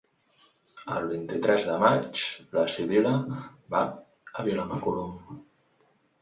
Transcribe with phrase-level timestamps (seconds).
[0.93, 2.21] El vint-i-tres de maig
[2.55, 3.13] na Sibil·la
[3.75, 3.83] va
[4.41, 5.15] a Vilamacolum.